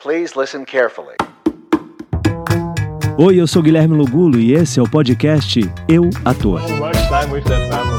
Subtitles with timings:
[0.00, 1.16] Please listen carefully.
[3.18, 6.60] Oi, eu sou Guilherme Lugulo e esse é o podcast Eu Ator.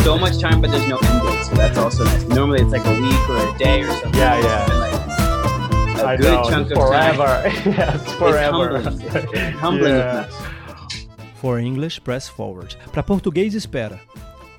[0.03, 1.43] so much time, but there's no end date.
[1.45, 2.23] So that's also nice.
[2.29, 4.17] Normally it's like a week or a day or something.
[4.17, 4.73] Yeah, It's yeah.
[4.77, 7.25] like a I good know, chunk of forever.
[7.43, 7.73] time.
[7.73, 8.79] yes, It's forever.
[8.79, 9.01] humbling.
[9.01, 10.29] It's, it's humbling Yeah.
[11.41, 12.75] For English, press forward.
[12.93, 13.99] Para português, espera.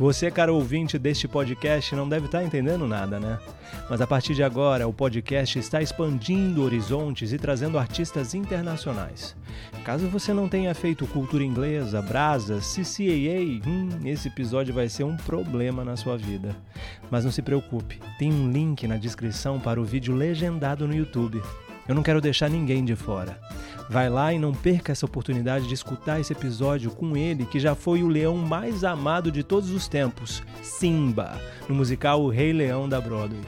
[0.00, 3.38] Você, cara ouvinte deste podcast, não deve estar entendendo nada, né?
[3.86, 9.36] Mas a partir de agora, o podcast está expandindo horizontes e trazendo artistas internacionais.
[9.84, 15.18] Caso você não tenha feito cultura inglesa, brasa, CCAA, hum, esse episódio vai ser um
[15.18, 16.56] problema na sua vida.
[17.10, 21.42] Mas não se preocupe, tem um link na descrição para o vídeo legendado no YouTube.
[21.88, 23.38] Eu não quero deixar ninguém de fora.
[23.88, 27.74] Vai lá e não perca essa oportunidade de escutar esse episódio com ele, que já
[27.74, 32.88] foi o leão mais amado de todos os tempos, Simba, no musical O Rei Leão
[32.88, 33.42] da Broadway.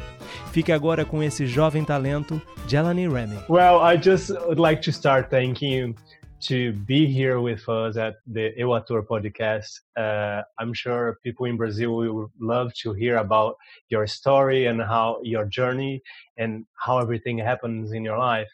[0.50, 3.38] Fique agora com esse jovem talento, Jelani Remy.
[3.48, 5.94] Well, I just would like to start thanking you
[6.42, 9.80] to be here with us at the Eu Ator podcast.
[9.96, 13.56] Uh, I'm sure people in Brazil will love to hear about
[13.88, 16.02] your story and how your journey
[16.36, 18.48] and how everything happens in your life.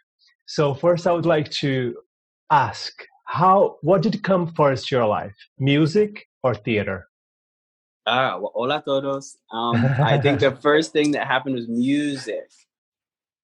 [0.47, 1.97] So first, I would like to
[2.51, 7.09] ask how what did come first to your life, music or theater?
[8.07, 9.37] Ah, well, hola todos.
[9.53, 12.51] Um, I think the first thing that happened was music.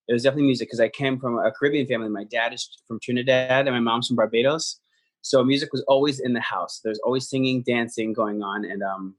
[0.08, 2.08] It was definitely music because I came from a Caribbean family.
[2.08, 4.78] My dad is from Trinidad and my mom's from Barbados.
[5.22, 6.80] So music was always in the house.
[6.84, 8.64] There's always singing, dancing going on.
[8.64, 9.16] And um,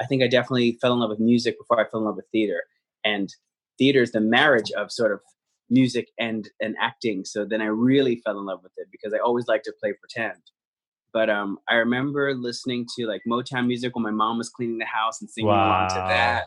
[0.00, 2.26] I think I definitely fell in love with music before I fell in love with
[2.32, 2.62] theater.
[3.04, 3.32] And
[3.78, 5.20] theater is the marriage of sort of
[5.70, 7.24] music and, and acting.
[7.24, 9.92] So then I really fell in love with it because I always liked to play
[9.92, 10.40] pretend.
[11.12, 14.84] But um, I remember listening to like Motown music when my mom was cleaning the
[14.84, 16.44] house and singing along to that,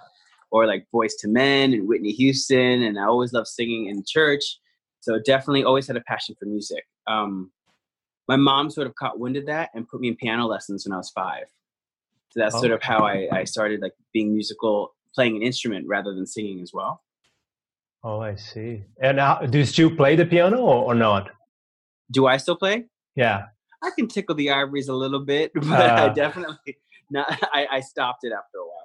[0.51, 2.83] or like Boyz II Men and Whitney Houston.
[2.83, 4.43] And I always loved singing in church.
[5.01, 6.83] So definitely always had a passion for music.
[7.07, 7.51] Um,
[8.27, 10.93] my mom sort of caught wind of that and put me in piano lessons when
[10.93, 11.45] I was five.
[12.31, 16.13] So that's sort of how I, I started like being musical, playing an instrument rather
[16.13, 17.01] than singing as well.
[18.03, 18.83] Oh, I see.
[19.01, 21.31] And how, do you still play the piano or, or not?
[22.11, 22.85] Do I still play?
[23.15, 23.45] Yeah.
[23.81, 26.13] I can tickle the ivories a little bit, but I Ah.
[26.13, 26.77] definitely
[27.11, 27.27] not.
[27.53, 28.78] I, I stopped it after a while.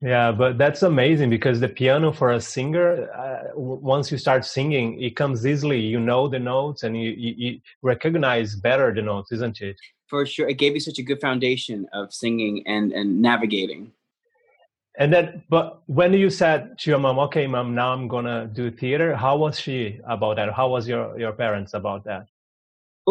[0.00, 4.44] Yeah, but that's amazing because the piano for a singer, uh, w- once you start
[4.44, 5.80] singing, it comes easily.
[5.80, 9.76] You know the notes and you, you, you recognize better the notes, isn't it?
[10.06, 13.92] For sure, it gave you such a good foundation of singing and and navigating.
[14.98, 18.70] And then, but when you said to your mom, "Okay, mom, now I'm gonna do
[18.70, 20.52] theater," how was she about that?
[20.54, 22.26] How was your your parents about that?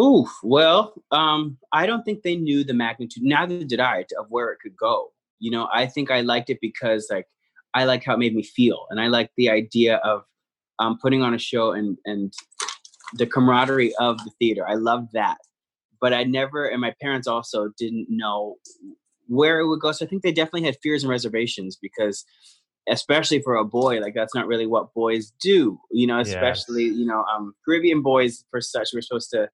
[0.00, 3.24] Ooh, well, um, I don't think they knew the magnitude.
[3.24, 5.12] Neither did I of where it could go.
[5.38, 7.26] You know, I think I liked it because like
[7.74, 10.22] I like how it made me feel, and I like the idea of
[10.78, 12.32] um, putting on a show and and
[13.14, 14.68] the camaraderie of the theater.
[14.68, 15.38] I loved that,
[16.00, 18.56] but I never, and my parents also didn't know
[19.26, 19.92] where it would go.
[19.92, 22.24] So I think they definitely had fears and reservations because,
[22.88, 25.78] especially for a boy, like that's not really what boys do.
[25.90, 26.28] You know, Yes.
[26.28, 29.48] especially you know, um, Caribbean boys for such we're supposed to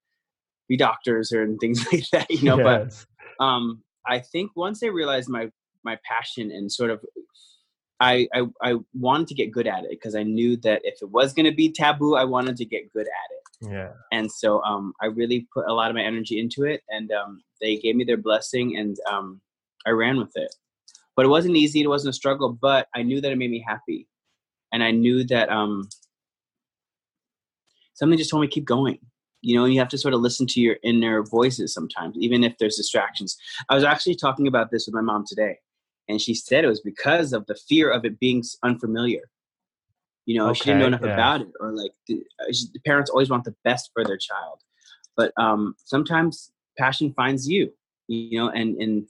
[0.69, 2.31] be doctors or and things like that.
[2.31, 2.93] You know, but
[3.41, 5.51] um, I think once they realized my
[5.84, 7.05] my passion and sort of
[8.00, 11.11] I I, I wanted to get good at it because I knew that if it
[11.11, 13.72] was going to be taboo, I wanted to get good at it.
[13.72, 13.93] yeah.
[14.12, 17.43] And so um, I really put a lot of my energy into it, and um,
[17.61, 19.41] they gave me their blessing, and um,
[19.87, 20.55] I ran with it.
[21.17, 22.53] But it wasn't easy; it wasn't a struggle.
[22.53, 24.09] But I knew that it made me happy,
[24.72, 25.89] and I knew that um,
[27.95, 28.99] something just told me keep going.
[29.41, 32.56] You know, you have to sort of listen to your inner voices sometimes, even if
[32.59, 33.37] there's distractions.
[33.69, 35.59] I was actually talking about this with my mom today,
[36.09, 39.22] and she said it was because of the fear of it being unfamiliar.
[40.26, 41.12] You know, she didn't know enough yeah.
[41.15, 44.60] about it, or like the, uh, the parents always want the best for their child,
[45.16, 47.72] but um, sometimes passion finds you.
[48.09, 49.09] You know, and and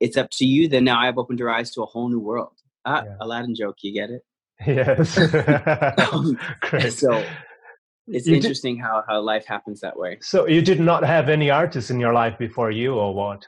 [0.00, 0.68] it's up to you.
[0.68, 2.56] Then now I've opened your eyes to a whole new world.
[2.84, 3.16] Ah, Yeah.
[3.20, 4.22] Aladdin joke, you get it?
[4.66, 5.18] Yes.
[6.12, 6.38] Um,
[6.90, 7.24] so
[8.06, 10.18] it's You did- interesting how how life happens that way.
[10.20, 13.46] so you did not have any artists in your life before you, or what?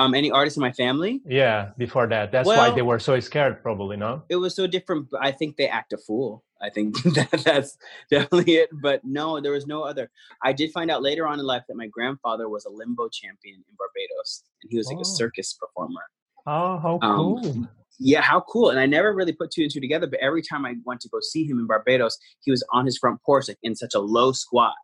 [0.00, 1.20] Um, any artists in my family?
[1.26, 2.32] Yeah, before that.
[2.32, 4.22] That's why they were so scared, probably, no?
[4.28, 5.08] it was so different.
[5.10, 6.42] but I think they act a fool.
[6.62, 7.76] I think that that's
[8.10, 8.70] definitely it.
[8.82, 10.10] But no, there was no other.
[10.42, 13.56] I did find out later on in life that my grandfather was a limbo champion
[13.68, 15.02] in Barbados, and he was like Oh.
[15.02, 16.02] a circus performer.
[16.46, 17.68] Oh, how Um, cool.
[18.02, 18.70] Yeah, how cool!
[18.70, 20.06] And I never really put two and two together.
[20.06, 22.96] But every time I went to go see him in Barbados, he was on his
[22.96, 24.74] front porch, like in such a low squat,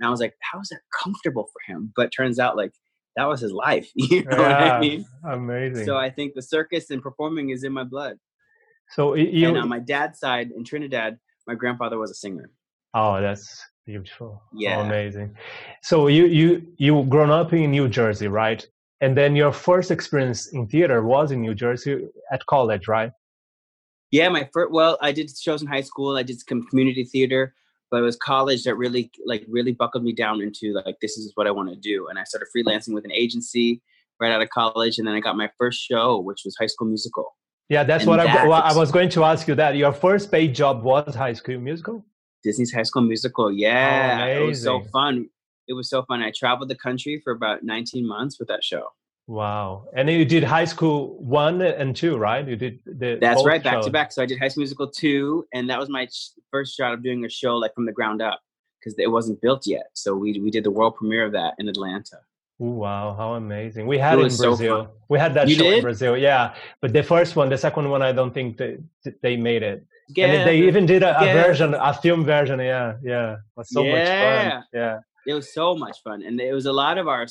[0.00, 2.72] and I was like, "How is that comfortable for him?" But turns out, like
[3.16, 3.90] that was his life.
[3.96, 5.04] You know what Yeah, I mean?
[5.24, 5.86] Amazing.
[5.86, 8.18] So I think the circus and performing is in my blood.
[8.90, 12.50] So you, and on my dad's side in Trinidad, my grandfather was a singer.
[12.94, 14.42] Oh, that's beautiful.
[14.44, 14.78] Oh, yeah.
[14.78, 15.34] Oh, amazing.
[15.82, 18.64] So you you you grown up in New Jersey, right?
[19.00, 23.10] And then your first experience in theater was in New Jersey at college, right?
[24.10, 24.72] Yeah, my first.
[24.72, 26.16] Well, I did shows in high school.
[26.16, 27.54] I did some community theater,
[27.92, 31.30] but it was college that really, like, really buckled me down into like this is
[31.34, 32.08] what I want to do.
[32.08, 33.82] And I started freelancing with an agency
[34.18, 36.88] right out of college, and then I got my first show, which was High School
[36.88, 37.36] Musical.
[37.68, 39.54] Yeah, that's And what I, that well, I was going to ask you.
[39.54, 42.04] That your first paid job was High School Musical.
[42.42, 43.52] Disney's High School Musical.
[43.52, 45.28] Yeah, it was so fun.
[45.68, 46.22] It was so fun.
[46.22, 48.88] I traveled the country for about 19 months with that show.
[49.28, 49.86] Wow!
[49.94, 52.46] And then you did High School one and two, right?
[52.46, 53.84] You did the That's right, back shows.
[53.86, 54.12] to back.
[54.12, 56.08] So I did High School Musical two, and that was my
[56.50, 58.40] first shot of doing a show like from the ground up
[58.80, 59.86] because it wasn't built yet.
[59.94, 62.18] So we we did the world premiere of that in Atlanta.
[62.60, 63.86] Ooh, wow, how amazing!
[63.86, 64.90] We had It in was so Brazil.
[65.08, 65.82] we had that You show in?
[65.82, 66.54] Brazil, yeah.
[66.80, 68.78] But the first one, the second one, I don't think they
[69.22, 69.86] they made it.
[70.18, 72.58] and they even did a, a version, a film version.
[72.60, 73.32] Yeah, yeah.
[73.34, 74.50] It was so much Yeah.
[74.50, 74.64] fun.
[74.74, 74.98] Yeah.
[75.26, 77.26] it was so much fun, and it was a lot of our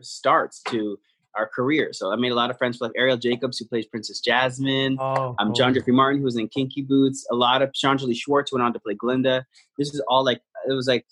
[0.00, 0.98] starts to
[1.38, 1.90] our career.
[1.92, 4.96] So I made a lot of friends like Arielle Jacobs, who plays Princess Jasmine.
[5.00, 5.54] Oh, Um.
[5.54, 7.26] John Jeffrey Martin, who was in Kinky Boots.
[7.30, 9.46] A lot of Chanjali Schwartz went on to play Glinda.
[9.78, 11.06] This is all like it was like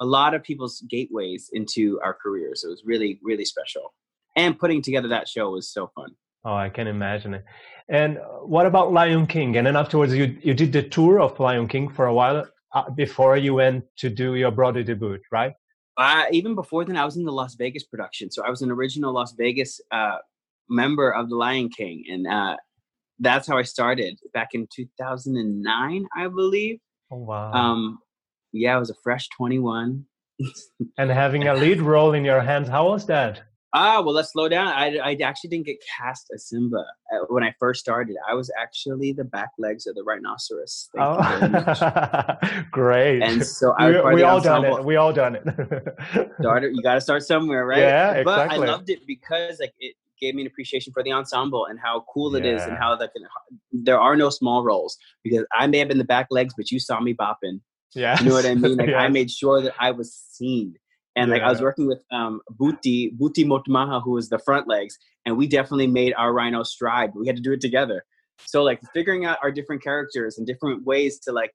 [0.00, 2.62] a lot of people's gateways into our careers.
[2.64, 3.94] It was really really special,
[4.36, 6.10] and putting together that show was so fun.
[6.44, 7.44] Oh, I can imagine it.
[7.88, 9.56] And what about Lion King?
[9.56, 12.90] And then afterwards, you you did the tour of Lion King for a while uh,
[12.90, 15.52] before you went to do your Broadway debut, right?
[15.96, 18.30] Uh, even before then, I was in the Las Vegas production.
[18.30, 20.18] So I was an original Las Vegas uh,
[20.68, 22.56] member of the Lion King, and uh,
[23.18, 26.78] that's how I started back in 2009, I believe.
[27.10, 27.52] Oh wow!
[27.52, 27.98] Um,
[28.52, 30.04] yeah, I was a fresh 21.
[30.98, 33.42] and having a lead role in your hands, how was that?
[33.74, 34.68] Ah, well, let's slow down.
[34.68, 38.16] I, I actually didn't get cast as Simba uh, when I first started.
[38.28, 40.90] I was actually the back legs of the rhinoceros.
[40.94, 41.78] Thank you very much.
[41.82, 43.22] Oh, great!
[43.22, 44.84] And so I we, of we the all done it.
[44.84, 45.42] We all done it.
[46.40, 49.94] started you got to start somewhere right Yeah, but i loved it because like it
[50.20, 52.78] gave me an appreciation for the ensemble and how cool it is and Yeah.
[52.80, 53.10] how like
[53.72, 56.78] there are no small roles because i may have been the back legs but you
[56.78, 57.60] saw me bopping
[57.94, 60.74] yeah, you know what i mean like i made sure that i was seen
[61.16, 64.98] and like i was working with um buti buti motmaha who was the front legs
[65.26, 68.04] and we definitely made our rhino stride we had to do it together
[68.44, 71.52] so like figuring out our different characters and different ways to like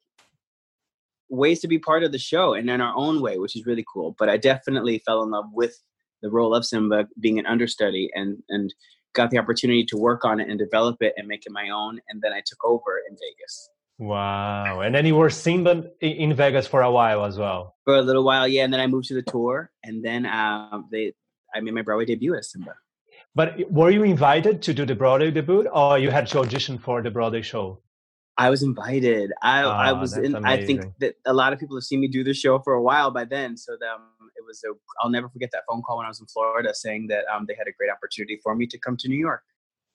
[1.29, 3.85] ways to be part of the show and in our own way, which is really
[3.91, 4.15] cool.
[4.17, 5.77] But I definitely fell in love with
[6.21, 8.73] the role of Simba being an understudy and and
[9.13, 11.99] got the opportunity to work on it and develop it and make it my own.
[12.09, 14.81] And then I took over in Vegas Wow!
[14.81, 17.75] And then you were Simba i- in Vegas for a while as well.
[17.85, 18.63] for a little while, yeah.
[18.63, 21.13] And then I moved to the tour, and then um, they
[21.55, 22.75] I made my Broadway debut as Simba.
[23.33, 27.01] But were you invited to do the Broadway debut, or you had to audition for
[27.01, 27.81] the Broadway show?
[28.37, 29.31] I was invited.
[29.41, 30.35] I I Ah, was in.
[30.45, 32.81] I think that a lot of people have seen me do the show for a
[32.89, 33.57] while by then.
[33.57, 34.73] So um, it was a.
[35.01, 37.55] I'll never forget that phone call when I was in Florida saying that um, they
[37.55, 39.41] had a great opportunity for me to come to New York.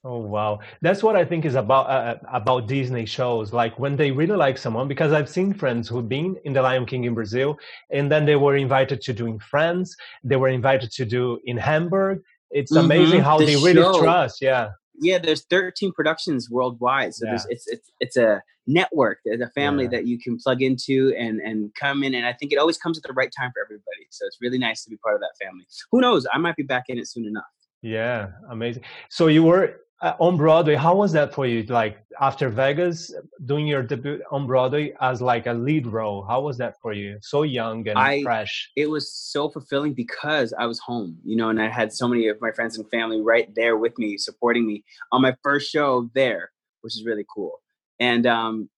[0.05, 3.53] Oh wow, that's what I think is about uh, about Disney shows.
[3.53, 6.87] Like when they really like someone, because I've seen friends who've been in The Lion
[6.87, 7.57] King in Brazil,
[7.91, 9.95] and then they were invited to do in France.
[10.25, 12.21] They were invited to do in Hamburg.
[12.51, 13.25] It's amazing Mhm.
[13.25, 14.43] how The they really trust.
[14.43, 17.15] Yeah, Yeah, there's 13 productions worldwide.
[17.15, 19.19] So there's it's it's it's a network.
[19.25, 19.91] There's a family Yeah.
[19.91, 22.13] that you can plug into and and come in.
[22.15, 24.05] And I think it always comes at the right time for everybody.
[24.11, 25.65] So it's really nice to be part of that family.
[25.93, 26.27] Who knows?
[26.33, 27.45] I might be back in it soon enough.
[27.83, 28.83] yeah, amazing.
[29.09, 30.75] So you were uh, on Broadway.
[30.75, 31.63] How was that for you?
[31.63, 33.15] Like after Vegas,
[33.47, 36.25] doing your debut on Broadway as like a lead role.
[36.25, 37.19] How was that for you?
[37.23, 38.71] So young and I- fresh.
[38.77, 42.29] it was so fulfilling because I was home, you know, and I had so many
[42.29, 46.11] of my friends and family right there with me, supporting me on my first show
[46.15, 47.61] there, which is really cool.
[48.01, 48.69] And um,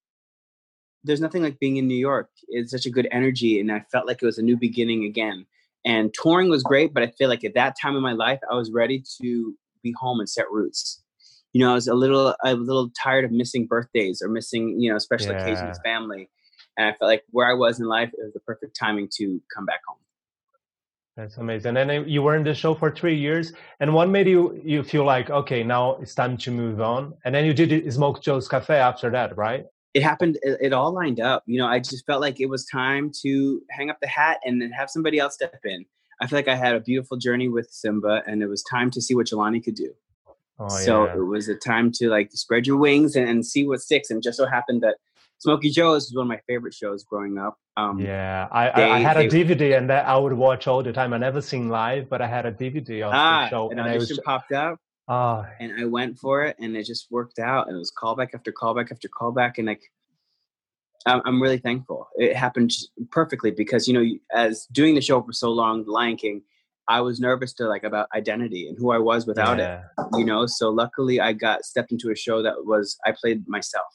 [1.05, 2.29] there's nothing like being in New York.
[2.49, 5.47] It's such a good energy, and I felt like it was a new beginning again.
[5.87, 8.55] And touring was great, but I feel like at that time in my life, I
[8.55, 11.04] was ready to be home and set roots.
[11.55, 14.93] You know, I was a little, a little tired of missing birthdays or missing, you
[14.93, 16.29] know, special occasions, with family.
[16.77, 19.41] And I felt like where I was in life, it was the perfect timing to
[19.55, 19.99] come back home.
[21.17, 21.77] That's amazing.
[21.77, 23.53] And then you were in the show for three years.
[23.79, 27.15] And what made you you feel like okay, now it's time to move on?
[27.25, 29.65] And then you did Smoke Joe's Cafe after that, right?
[29.95, 30.39] It happened.
[30.43, 31.45] It, it all lined up.
[31.47, 34.61] You know, I just felt like it was time to hang up the hat and
[34.61, 35.87] then have somebody else step in.
[36.21, 39.01] I feel like I had a beautiful journey with Simba, and it was time to
[39.01, 39.95] see what Jelani could do.
[40.59, 41.15] Oh so yeah.
[41.17, 44.11] it was a time to like spread your wings and, and see what sticks.
[44.11, 44.97] And just so happened that
[45.39, 47.59] Smokey Joe's was one of my favorite shows growing up.
[47.77, 50.67] Um, Yeah, I, I, I they- had a they- DVD and that I would watch
[50.69, 51.13] all the time.
[51.13, 53.89] I never seen live, but I had a DVD of Ah, the show, an and
[53.89, 57.41] I was audition popped up, ah, and I went for it, and it just worked
[57.41, 57.67] out.
[57.67, 59.83] And it was callback after callback after callback, and like
[61.07, 62.09] I'm, I'm really thankful.
[62.17, 62.73] It happened
[63.11, 66.43] perfectly because you know, as doing the show for so long, The Lion King,
[66.89, 69.83] I was nervous to like about identity and who I was without Yeah.
[69.99, 70.19] it.
[70.19, 73.87] You know, so luckily I got stepped into a show that was I played myself.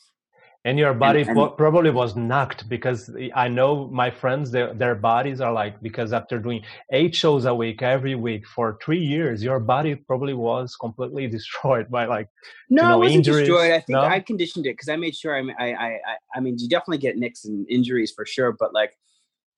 [0.66, 4.94] And your body and- po- probably was knocked because I know my friends, their, their
[4.94, 9.42] bodies are like, because after doing eight shows a week every week for three years,
[9.42, 12.28] your body probably was completely destroyed by like,
[12.70, 13.72] No, know, I wasn't injuries, destroyed.
[13.72, 14.02] I think no?
[14.02, 15.34] I conditioned it because I made sure.
[15.34, 15.98] I, I, I,
[16.36, 18.92] I mean, you definitely get nicks and injuries for sure, but like,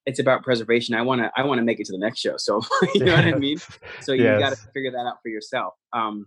[0.05, 0.95] it's about preservation.
[0.95, 2.35] I want to, I want to make it to the next show.
[2.37, 2.61] So
[2.95, 3.57] you know what I mean.
[4.01, 5.73] So you got to figure that out for yourself.
[5.93, 6.25] Um,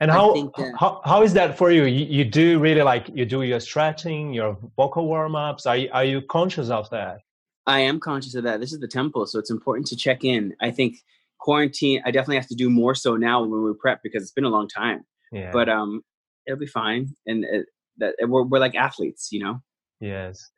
[0.00, 1.84] And how, that- how how is that for you?
[1.84, 2.06] you?
[2.06, 5.66] You do really like you do your stretching, your vocal warm ups.
[5.66, 7.18] Are you, are you conscious of that?
[7.66, 8.60] I am conscious of that.
[8.60, 10.54] This is the temple, so it's important to check in.
[10.60, 10.96] I think
[11.38, 12.00] quarantine.
[12.06, 14.48] I definitely have to do more so now when we prep because it's been a
[14.48, 15.04] long time.
[15.32, 15.50] Yeah.
[15.52, 16.02] But um,
[16.46, 17.14] it'll be fine.
[17.26, 17.66] And it,
[17.98, 19.60] that we're we're like athletes, you know.
[20.00, 20.48] yes.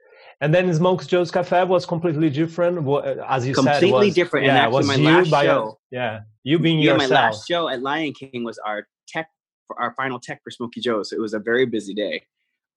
[0.40, 2.82] And then Smokes Joe's Cafe was completely different.
[2.82, 4.46] Wha- As you said, it Completely different.
[4.46, 7.10] And Yeah, actually was my you last show- yeah, you being yeah, yourself.
[7.10, 9.28] my last show at Lion King was our tech
[9.68, 11.02] for our final tech for Smokey Joe.
[11.04, 12.24] So it was a very busy day.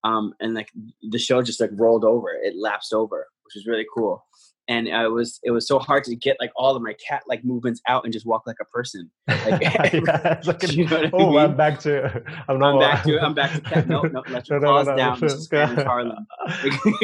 [0.03, 0.69] Um, and like
[1.01, 4.23] the show just like rolled over, it lapsed over, which was really cool.
[4.67, 7.23] And uh, it was it was so hard to get like all of my cat
[7.27, 9.11] like movements out and just walk like a person.
[9.27, 11.39] Like, Yeah, like a- you know I oh, mean?
[11.39, 12.23] I'm back to.
[12.47, 13.87] I'm, not, I'm back to I'm back to cat.
[13.87, 15.27] No, no, let your No, no, no, down, no.
[15.27, 16.25] Spanish Harlem.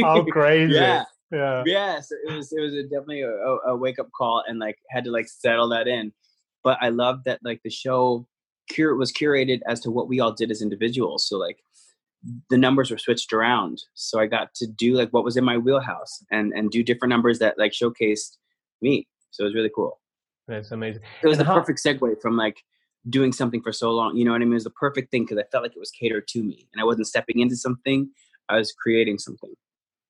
[0.02, 0.74] How crazy!
[0.74, 1.64] yeah, yeah.
[1.66, 2.00] yeah.
[2.00, 5.04] So it was it was a, definitely a, a wake up call, and like had
[5.04, 6.12] to like settle that in.
[6.64, 8.28] But I love that like the show
[8.70, 11.28] cure was curated as to what we all did as individuals.
[11.28, 11.60] So like
[12.50, 15.58] the numbers were switched around, so I got to do like what was in my
[15.58, 18.38] wheelhouse and and do different numbers that like showcased
[18.82, 19.08] me.
[19.32, 20.00] So it was really cool.
[20.48, 21.02] That's amazing.
[21.24, 22.64] It was And the how- perfect segue from like
[23.10, 24.16] doing something for so long.
[24.18, 24.52] You know what I mean?
[24.52, 26.82] It was the perfect thing because I felt like it was catered to me, and
[26.82, 28.10] I wasn't stepping into something.
[28.50, 29.54] I was creating something.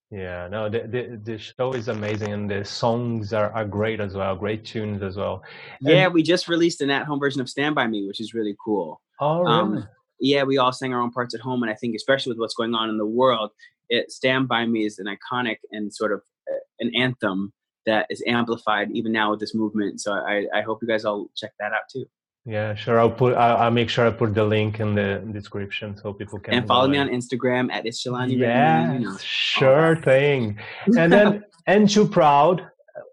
[0.10, 4.13] Yeah, no, the, the the show is amazing, and the songs are, are great as
[4.15, 4.36] well.
[4.36, 5.41] Great tunes as well.
[5.80, 9.01] Yeah, we just released an at-home version of "Stand by Me," which is really cool.
[9.22, 9.86] Oh, Um, really?
[10.22, 12.54] Yeah, we all sang our own parts at home, and I think especially with what's
[12.54, 13.51] going on in the world,
[13.90, 17.51] it "Stand by Me" is an iconic and sort of uh, an anthem
[17.86, 20.00] that is amplified even now with this movement.
[20.00, 22.06] So I, I hope you guys all check that out too,
[22.46, 23.00] yeah, sure.
[23.00, 23.36] I'll put.
[23.36, 26.56] I'll, I'll make sure I put the link in the description so people can.
[26.56, 28.38] and follow me on Instagram at It's Jelani.
[28.38, 29.18] Yeah, you know.
[29.20, 30.58] sure thing.
[30.98, 32.68] And then, Ain't Too Proud.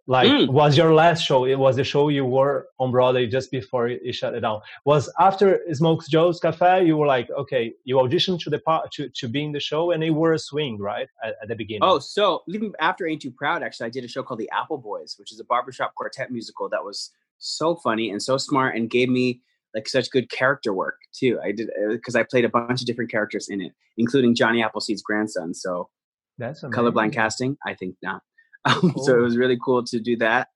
[0.07, 0.49] Like Mm.
[0.49, 1.45] was your last show?
[1.45, 4.61] It was the show you were on Broadway just before you shut it down.
[4.85, 6.85] Was after Smokes Joe's Cafe?
[6.87, 9.91] You were like, okay, you auditioned to the part to to be in the show,
[9.91, 11.83] and it were a swing, right, at, at the beginning.
[11.85, 14.79] Oh, so even after Ain't Too Proud, actually, I did a show called The Apple
[14.79, 18.91] Boys, which is a barbershop quartet musical that was so funny and so smart and
[18.91, 19.41] gave me
[19.75, 21.39] like such good character work too.
[21.45, 25.03] I did because I played a bunch of different characters in it, including Johnny Appleseed's
[25.03, 25.53] grandson.
[25.55, 25.91] So
[26.39, 28.23] that's colorblind casting, I think not.
[28.65, 30.49] Um, So it was really cool to do that.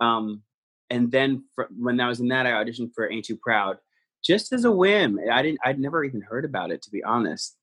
[0.00, 0.42] Um,
[0.90, 3.78] and then for, when I was in that, I auditioned for Ain't Too Proud,
[4.24, 5.18] just as a whim.
[5.30, 5.58] I didn't.
[5.64, 7.56] I'd never even heard about it to be honest.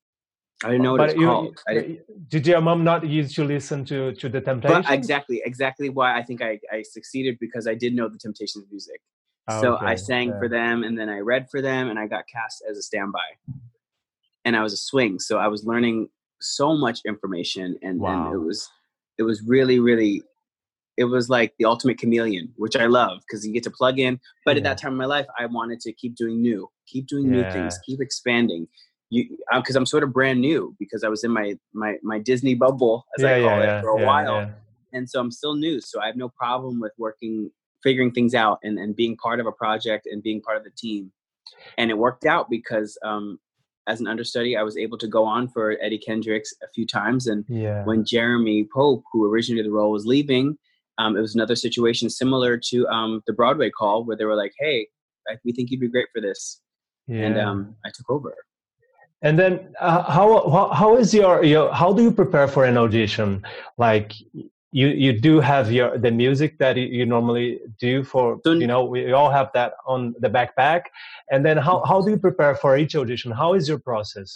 [0.64, 1.58] I didn't know what But it's you- called.
[1.68, 4.86] I didn't- your mom not used to listen to to the Temptations?
[4.86, 8.64] but exactly exactly why i think I, I succeeded because i did know the temptations
[8.70, 9.00] music
[9.60, 12.62] so i sang for them and then i read for them and i got cast
[12.70, 13.28] as a standby
[14.44, 16.08] and i was a swing so i was learning
[16.40, 18.26] so much information and, Wow.
[18.26, 18.68] and it was
[19.18, 20.22] it was really really
[20.96, 24.18] it was like the ultimate chameleon which i love because you get to plug in
[24.44, 27.30] but at that time in my life i wanted to keep doing new keep doing
[27.30, 28.66] new things keep expanding
[29.10, 29.24] you
[29.56, 33.06] because i'm sort of brand new because i was in my my my disney bubble
[33.18, 34.50] as i call it for a yeah, while yeah.
[34.92, 35.80] and so I'm still new.
[35.80, 37.50] So I have no problem with working,
[37.82, 40.70] figuring things out, and, and being part of a project and being part of the
[40.70, 41.12] team.
[41.78, 43.38] And it worked out because um,
[43.86, 47.26] as an understudy, I was able to go on for Eddie Kendricks a few times.
[47.26, 47.84] And Yeah.
[47.84, 50.58] when Jeremy Pope, who originally did the role, was leaving,
[50.98, 54.52] um, it was another situation similar to um, the Broadway call where they were like,
[54.58, 54.88] "Hey,
[55.28, 56.60] I, we think you'd be great for this,"
[57.06, 57.26] yeah.
[57.26, 58.34] and um, I took over.
[59.22, 62.76] And then, uh, how, how how is your your how do you prepare for an
[62.76, 63.44] audition?
[63.76, 64.12] Like
[64.76, 68.66] you you do have your the music that you, you normally do for So- you
[68.72, 70.82] know we all have that on the backpack.
[71.30, 73.30] And then how how do you prepare for each audition?
[73.42, 74.30] How is your process?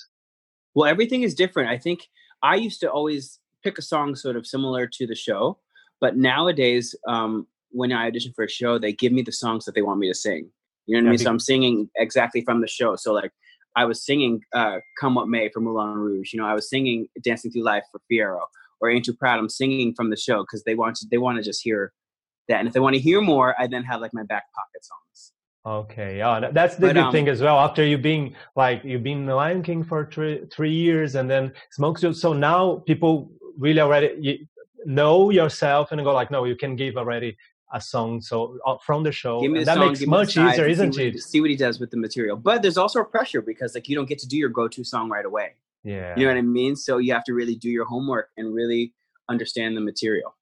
[0.75, 1.68] Well, everything is different.
[1.76, 1.99] I think
[2.52, 5.42] I used to always pick a song sort of similar to the show,
[6.02, 7.47] but nowadays, um,
[7.80, 10.09] when I audition for a show, they give me the songs that they want me
[10.09, 10.42] to sing.
[10.87, 11.18] You know what I mean?
[11.26, 12.97] So I'm singing exactly from the show.
[12.97, 13.32] So like,
[13.76, 16.32] I was singing uh, "Come What May" for Moulin Rouge.
[16.32, 18.40] You know, I was singing "Dancing Through Life" for Fiyero
[18.80, 21.06] or "Ain't Too Proud." I'm singing from the show because they want to.
[21.10, 21.92] They want to just hear
[22.49, 24.84] that, and if they want to hear more, I then have like my back pocket
[24.84, 25.32] songs.
[25.66, 27.58] Okay, yeah, that's the But, good um, thing as well.
[27.58, 31.52] After you being like you've been the Lion King for three three years, and then
[31.72, 34.49] Smoke Show, so now people really already
[34.87, 37.37] know yourself and go like, no, you can give already
[37.72, 39.40] a song so uh, from the show.
[39.40, 41.20] The that song, makes much easier, isn't what he- it?
[41.20, 42.37] See what he does with the material.
[42.37, 45.08] But there's also a pressure because like you don't get to do your go-to song
[45.08, 45.54] right away.
[45.84, 46.14] Yeah.
[46.16, 46.76] You know what I mean?
[46.76, 48.92] So you have to really do your homework and really
[49.28, 50.37] understand the material.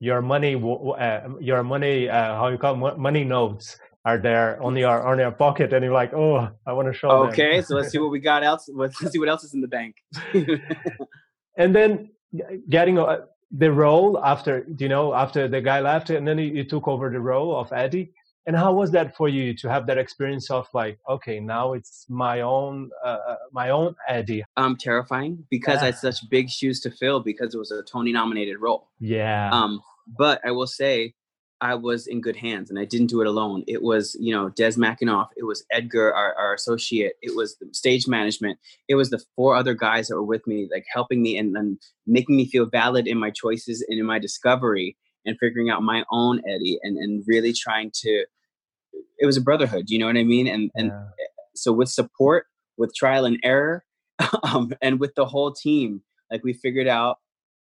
[0.00, 4.76] your money, uh, your money, uh, how you call mo- money notes are there on
[4.76, 7.28] your on your pocket, and you're like, oh, I want to show them.
[7.30, 8.68] Okay, so let's see what we got else.
[8.72, 9.96] Let's see what else is in the bank.
[11.56, 12.10] and then
[12.68, 16.64] getting uh, the role after you know after the guy left and then you, you
[16.64, 18.12] took over the role of eddie
[18.48, 22.06] and how was that for you to have that experience of like okay now it's
[22.08, 26.80] my own uh, uh, my own eddie um, terrifying because I had such big shoes
[26.80, 28.88] to fill because it was a Tony nominated role.
[28.98, 31.14] yeah Um, but I will say
[31.60, 33.64] I was in good hands and I didn't do it alone.
[33.66, 37.68] It was, you know, Des McAnuff, it was Edgar, our, our associate, it was the
[37.72, 41.36] stage management, it was the four other guys that were with me, like helping me
[41.36, 45.68] and, and making me feel valid in my choices and in my discovery and figuring
[45.68, 48.24] out my own Eddie and, and really trying to
[49.18, 50.46] it was a brotherhood, you know what I mean?
[50.46, 51.04] And and yeah.
[51.54, 52.46] so with support,
[52.76, 53.84] with trial and error,
[54.42, 57.18] um, and with the whole team, like we figured out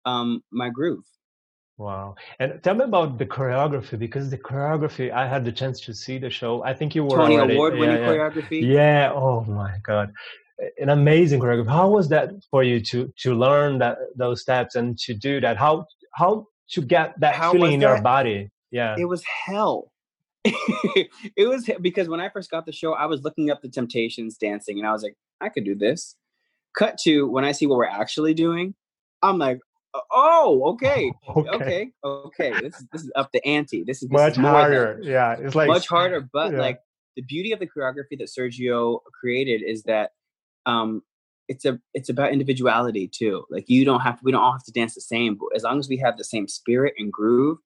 [0.05, 1.05] um, my groove.
[1.77, 5.91] wow and tell me about the choreography because the choreography i had the chance to
[5.93, 8.17] see the show i think you were Tony already, Award winning yeah, yeah.
[8.17, 8.59] choreography.
[8.79, 9.11] Yeah.
[9.13, 10.07] Oh my God.
[10.79, 11.69] An amazing choreography.
[11.81, 15.55] How was that for you to to learn that those steps and to do that?
[15.57, 15.85] How
[16.19, 16.31] how
[16.73, 18.49] to get that How feeling in your body?
[18.71, 18.95] Yeah.
[18.97, 19.91] It was hell.
[21.35, 24.37] it was because when I first got the show, I was looking up the Temptations
[24.37, 26.15] dancing, and I was like, I could do this.
[26.77, 28.75] Cut to when I see what we're actually doing,
[29.21, 29.59] I'm like,
[30.11, 32.51] oh, okay, okay, okay.
[32.61, 33.83] This is this is up the ante.
[33.83, 34.99] This is this Much is more than- harder.
[35.01, 35.35] Yeah.
[35.39, 36.21] It's like much harder.
[36.33, 36.59] But yeah.
[36.59, 36.79] like
[37.15, 40.11] the beauty of the choreography that Sergio created is that
[40.65, 41.01] um,
[41.47, 43.45] it's a it's about individuality too.
[43.49, 45.63] Like you don't have to, we don't all have to dance the same, but as
[45.63, 47.57] long as we have the same spirit and groove,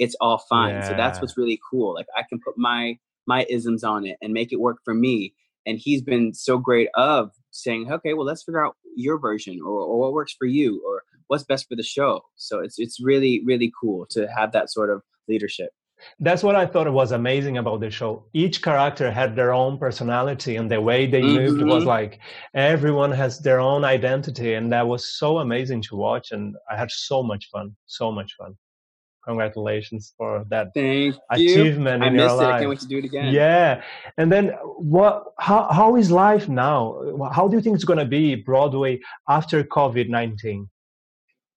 [0.00, 0.82] it's all fine.
[0.82, 1.94] So that's what's really cool.
[1.94, 5.34] Like I can put my my isms on it and make it work for me.
[5.66, 9.78] And he's been so great of saying, okay, well, let's figure out your version or,
[9.88, 12.22] or what works for you or what's best for the show.
[12.36, 15.70] So it's it's really really cool to have that sort of leadership.
[16.18, 18.24] That's what I thought was amazing about the show.
[18.32, 21.94] Each character had their own personality, and the way they moved was Mhm.
[21.96, 22.12] like
[22.54, 26.26] everyone has their own identity, and that was so amazing to watch.
[26.32, 28.56] And I had so much fun, so much fun.
[29.24, 31.20] Congratulations for that Thank you.
[31.30, 32.44] achievement I in your missed it.
[32.44, 33.34] I can't wait to do it again.
[33.34, 33.82] Yeah,
[34.16, 35.34] and then what?
[35.38, 37.30] How how is life now?
[37.32, 40.68] How do you think it's gonna be Broadway after COVID nineteen?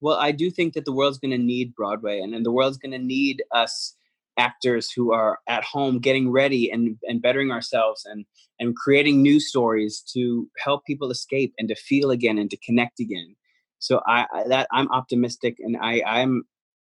[0.04, 2.76] Well, I do think that the world's going to need Broadway, and then the world's
[2.76, 3.96] going to need us
[4.36, 8.26] actors who are at home getting ready and, and bettering ourselves and
[8.60, 13.00] and creating new stories to help people escape and to feel again and to connect
[13.00, 13.34] again.
[13.78, 16.42] So I, I that I'm optimistic and I I'm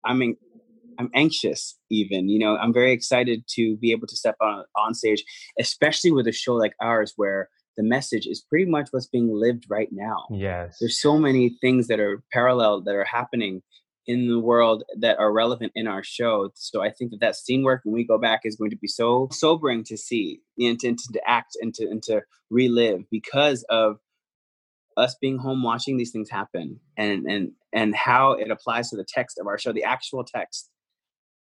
[0.05, 0.37] I'm in,
[0.99, 4.95] I'm anxious even you know I'm very excited to be able to step on on
[4.95, 5.25] stage,
[5.59, 9.65] especially with a show like ours where the message is pretty much what's being lived
[9.69, 10.27] right now.
[10.31, 10.77] Yes.
[10.81, 13.63] there's so many things that are parallel that are happening
[14.07, 16.51] in the world that are relevant in our show.
[16.55, 18.89] So i think that that scene work when we go back is going to be
[18.89, 23.99] so sobering to see and to, to act and to, and to relive because of
[24.97, 29.05] us being home watching these things happen and and and how it applies to the
[29.05, 30.71] text of our show the actual text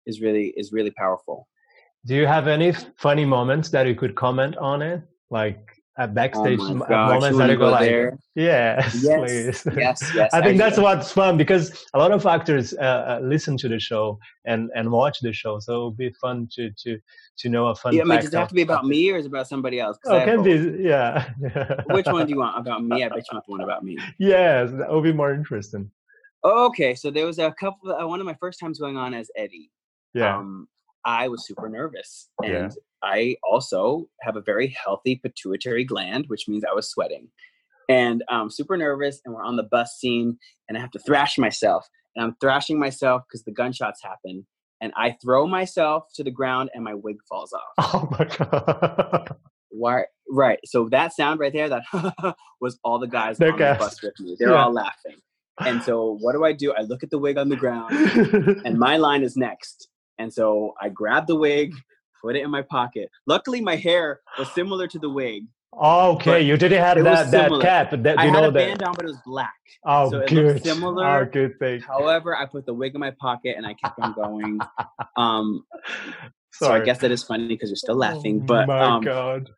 [0.06, 1.48] is really is really powerful
[2.06, 5.60] Do you have any funny moments that you could comment on it, like
[5.98, 9.76] at backstage oh at moments that you go go like, there yes, yes please.
[9.76, 13.58] yes yes I think that's what's fun because a lot of actors uh, uh, listen
[13.58, 16.98] to the show and, and watch the show, so it'll be fun to to
[17.38, 19.16] to know a fun yeah, I mean, does it have to be about me or
[19.18, 19.98] is it about somebody else?
[20.06, 21.30] Oh, can be, yeah.
[21.90, 23.04] Which one do you want about me?
[23.04, 23.98] I bet you want the one about me.
[24.18, 25.90] Yes, that would be more interesting.
[26.44, 27.92] Okay, so there was a couple.
[27.92, 29.70] Uh, one of my first times going on as Eddie.
[30.14, 30.36] Yeah.
[30.36, 30.68] Um,
[31.04, 32.68] I was super nervous, and Yeah.
[33.02, 37.28] I also have a very healthy pituitary gland, which means I was sweating,
[37.88, 39.20] and I'm super nervous.
[39.24, 42.78] And we're on the bus scene, and I have to thrash myself, and I'm thrashing
[42.78, 44.46] myself because the gunshots happen,
[44.80, 47.92] and I throw myself to the ground, and my wig falls off.
[47.94, 49.36] oh my god.
[49.70, 50.04] Why?
[50.30, 50.60] Right.
[50.66, 51.82] So that sound right there, that
[52.60, 54.36] was all the guys The on the bus with me.
[54.38, 54.64] They're Yeah.
[54.64, 55.16] all laughing.
[55.58, 56.72] And so what do I do?
[56.72, 57.90] I look at the wig on the ground,
[58.64, 59.88] and my line is next.
[60.18, 61.72] And so I grabbed the wig,
[62.22, 63.08] put it in my pocket.
[63.26, 65.44] Luckily, my hair was similar to the wig.
[65.74, 67.90] okay, But you didn't have that, that cap.
[68.02, 68.66] That, I you had know a that.
[68.68, 69.52] band on, but it was black.
[69.84, 70.54] Oh, so it good.
[70.54, 71.06] looked similar.
[71.06, 71.80] Oh, good thing.
[71.80, 74.60] However, I put the wig in my pocket and I kept on going.
[75.16, 75.64] Um,
[76.52, 78.40] so I guess that is funny because you're still laughing.
[78.42, 79.48] Oh But my um, god.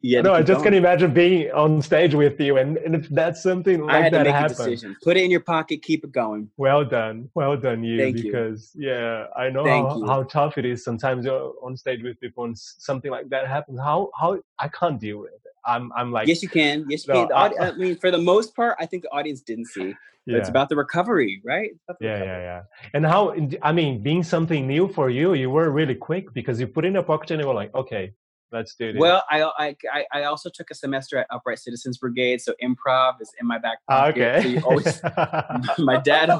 [0.00, 3.42] Yeah, no, I just can imagine being on stage with you, and, and if that's
[3.42, 4.60] something like I had that to make happens.
[4.60, 4.96] a decision.
[5.02, 5.82] Put it in your pocket.
[5.82, 6.48] Keep it going.
[6.56, 7.98] Well done, well done, you.
[7.98, 8.30] Thank you.
[8.30, 12.44] because yeah, I know how, how tough it is sometimes you're on stage with people,
[12.44, 13.80] and something like that happens.
[13.80, 15.40] How how I can't deal with it.
[15.66, 16.86] I'm I'm like yes, you can.
[16.88, 17.28] Yes, you No, can.
[17.28, 19.94] The I- I, mean, for the most part, I think the audience didn't see.
[20.30, 20.36] Yeah.
[20.36, 21.70] it's about the recovery, right?
[21.88, 22.26] The Yeah, recovery.
[22.28, 22.62] yeah, yeah.
[22.92, 26.66] And how, I mean, being something new for you, you were really quick because you
[26.66, 28.12] put in a pocket and you were like, okay,
[28.52, 29.00] let's do this.
[29.00, 33.32] Well, I, I I also took a semester at Upright Citizens Brigade, so improv is
[33.40, 34.22] in my back Ah, pocket.
[34.22, 34.42] okay.
[34.42, 35.00] So you always,
[35.78, 36.30] my dad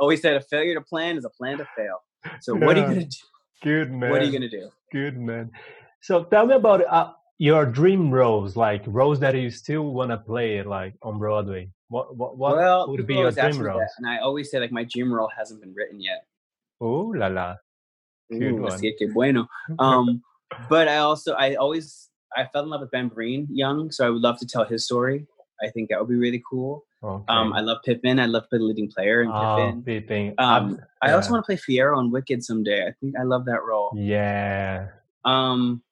[0.00, 1.98] always said, a failure to plan is a plan to fail.
[2.40, 3.16] So what are you gonna do?
[3.62, 4.10] Good man.
[4.10, 4.70] What are you gonna do?
[4.90, 5.50] Good man.
[6.00, 10.18] So tell me about uh, your dream roles, like roles that you still want to
[10.18, 11.70] play, like on Broadway.
[11.88, 13.90] What what what well, would be your dream roles?
[13.98, 16.24] and I always say like my dream role hasn't been written yet.
[16.80, 17.56] Oh la la.
[18.30, 18.72] Good Ooh, one.
[18.72, 19.46] así que bueno.
[19.78, 20.22] Um,
[20.68, 24.10] but I also I always I fell in love with Ben Vereen young, so I
[24.10, 25.26] would love to tell his story.
[25.62, 26.84] I think that would be really cool.
[27.04, 27.24] Okay.
[27.28, 28.18] Um, I love Pippin.
[28.18, 29.82] I love the leading player in oh, Pippin.
[29.82, 30.34] Pippin.
[30.38, 32.86] Um, I also want to play Fiyero in Wicked someday.
[32.86, 33.92] I think I love that role.
[33.96, 34.88] yeah.
[35.24, 35.82] Um,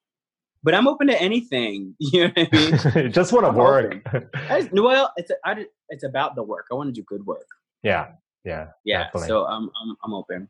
[0.62, 1.94] but I'm open to anything.
[2.00, 3.12] You know what I mean?
[3.12, 4.02] Just want to I'm work.
[4.50, 6.66] I just- well, it's I, it's about the work.
[6.70, 7.46] I want to do good work.
[7.82, 8.12] yeah.
[8.44, 8.68] Yeah.
[8.84, 9.04] Yeah.
[9.04, 9.28] Definitely.
[9.28, 10.48] So um, I'm I'm open.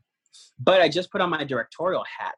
[0.58, 2.36] But I just put on my directorial hat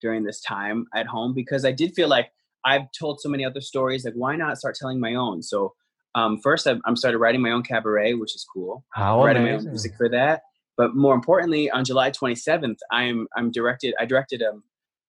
[0.00, 2.30] during this time at home because I did feel like
[2.64, 4.04] I've told so many other stories.
[4.04, 5.42] Like, why not start telling my own?
[5.42, 5.74] So
[6.14, 8.84] um, first, I, I'm started writing my own cabaret, which is cool.
[8.90, 10.42] How writing my own music for that.
[10.76, 13.94] But more importantly, on July 27th, I'm I'm directed.
[14.00, 14.62] I directed um,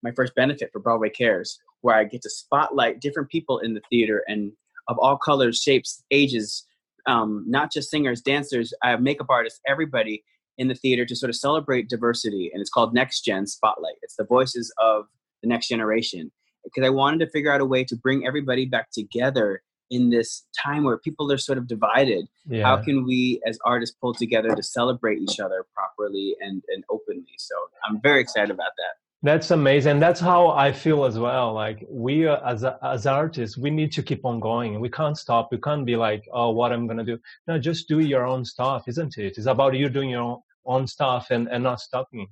[0.03, 3.81] my first benefit for Broadway Cares, where I get to spotlight different people in the
[3.89, 4.51] theater and
[4.87, 6.65] of all colors, shapes, ages,
[7.07, 10.23] um, not just singers, dancers, I have makeup artists, everybody
[10.57, 12.49] in the theater to sort of celebrate diversity.
[12.53, 13.95] And it's called Next Gen Spotlight.
[14.01, 15.05] It's the voices of
[15.41, 16.31] the next generation.
[16.63, 20.43] Because I wanted to figure out a way to bring everybody back together in this
[20.61, 22.63] time where people are sort of divided Yeah.
[22.63, 27.35] how can we as artists pull together to celebrate each other properly and, and openly
[27.37, 27.55] so
[27.87, 29.99] i'm very excited about that That's amazing.
[29.99, 31.47] That's how I feel as well.
[31.63, 32.59] Like we uh, as
[32.93, 34.69] as artists, we need to keep on going.
[34.85, 35.43] We can't stop.
[35.53, 37.17] We can't be like, oh, what I'm gonna do.
[37.47, 39.33] No, just do your own stuff, isn't it?
[39.39, 42.27] It's about you doing your own, own stuff and, and not stopping.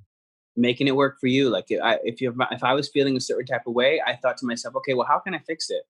[0.56, 3.20] making it work for you like if i if you if i was feeling a
[3.20, 5.82] certain type of way i thought to myself okay well how can i fix it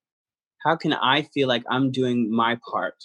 [0.65, 3.05] how can i feel like i'm doing my part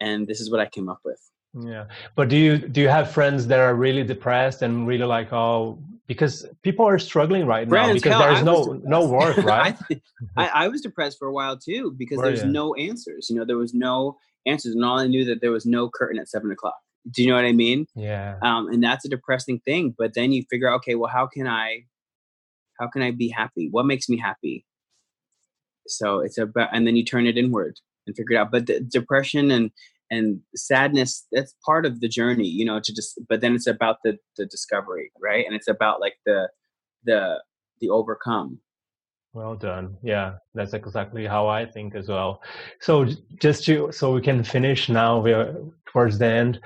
[0.00, 1.20] and this is what i came up with
[1.54, 1.86] Yeah.
[2.16, 5.78] But do you do you have friends that are really depressed and really like, oh,
[6.06, 9.76] because people are struggling right now because hell, there's I no no work, right?
[10.36, 13.30] I, I was depressed for a while too because there's no answers.
[13.30, 16.18] You know, there was no answers, and all I knew that there was no curtain
[16.18, 16.76] at seven o'clock.
[17.10, 17.86] Do you know what I mean?
[17.94, 18.36] yeah.
[18.42, 21.46] um, and that's a depressing thing but then you figure out okay well how can
[21.46, 21.84] i
[22.80, 24.64] how can i be happy what makes me happy
[25.86, 28.80] so it's about and then you turn it inward and figure it out but the
[28.80, 29.70] depression and
[30.10, 33.98] and sadness that's part of the journey you know to just but then it's about
[34.04, 36.48] the the discovery right and it's about like the
[37.04, 37.42] the
[37.80, 38.60] the overcome
[39.34, 39.96] Well done.
[40.00, 42.40] Yeah, that's exactly how I think as well.
[42.80, 43.04] So
[43.40, 45.56] just to so we can finish now, we're
[45.94, 46.60] towards the end.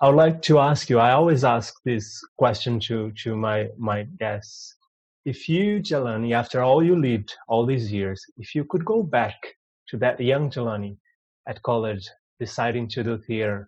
[0.00, 1.00] I would like to ask you.
[1.00, 4.76] I always ask this question to to my my guests.
[5.24, 9.36] If you, Jelani, after all you lived all these years, if you could go back
[9.88, 10.98] to that young Jelani
[11.48, 13.66] at college, deciding to do theater,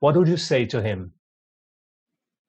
[0.00, 1.12] what would you say to him?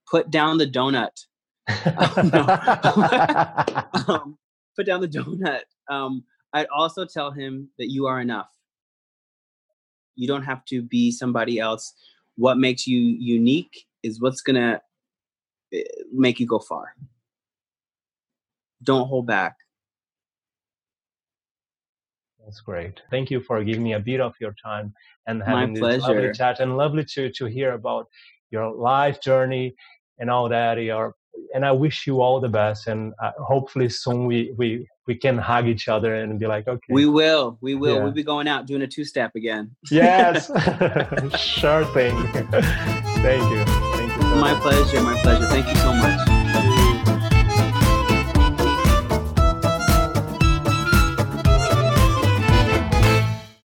[0.09, 1.25] put down the donut
[1.67, 2.31] um,
[4.75, 5.61] put down the donut.
[5.89, 8.49] Um, I'd also tell him that you are enough.
[10.17, 11.93] You don't have to be somebody else.
[12.36, 14.82] What makes you unique is what's gonna
[15.73, 16.93] eh, make you go far.
[18.84, 19.56] Don't hold back.
[22.43, 23.01] That's great.
[23.12, 24.93] Thank you for giving me a bit of your time
[25.27, 26.34] and My having this lovely pleasure.
[26.34, 28.08] chat and lovely to to hear about
[28.51, 29.75] your life journey
[30.19, 30.82] and all that.
[30.82, 31.15] Your
[31.54, 35.38] and I wish you all the best and uh, hopefully soon we we we can
[35.38, 37.58] hug each other and be like, okay, We will.
[37.62, 37.95] We will.
[37.95, 38.04] Yeah.
[38.04, 39.76] We'll be going out doing a two step again.
[39.89, 40.47] yes,
[41.39, 42.15] sure thing.
[43.23, 43.63] Thank you.
[43.65, 44.21] Thank you.
[44.21, 44.62] So My much.
[44.62, 45.02] pleasure.
[45.02, 45.47] My pleasure.
[45.47, 46.37] Thank you so much.